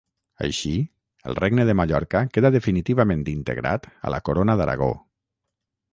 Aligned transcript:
Així, 0.45 0.71
el 1.31 1.37
regne 1.39 1.65
de 1.69 1.75
Mallorca 1.81 2.23
queda 2.37 2.53
definitivament 2.57 3.21
integrat 3.35 3.89
a 4.09 4.15
la 4.15 4.25
Corona 4.31 4.57
d'Aragó. 4.63 4.93